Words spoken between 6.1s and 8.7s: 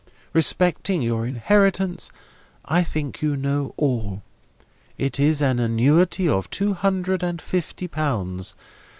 of two hundred and fifty pounds.